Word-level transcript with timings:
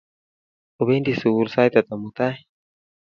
Opendi 0.81 1.13
sukul 1.19 1.47
sait 1.53 1.73
ata 1.79 1.95
mutai? 2.01 2.35